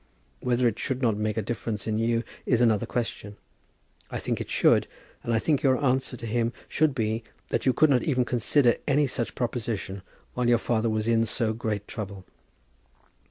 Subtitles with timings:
[0.39, 3.37] Whether it should not make a difference in you is another question.
[4.09, 4.87] I think it should;
[5.21, 8.77] and I think your answer to him should be that you could not even consider
[8.87, 10.01] any such proposition
[10.33, 12.25] while your father was in so great trouble.